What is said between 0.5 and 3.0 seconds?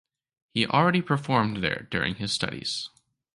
He already performed there during his studies.